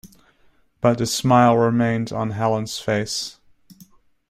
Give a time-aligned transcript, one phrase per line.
[0.81, 3.37] But the smile remained on Helene's face.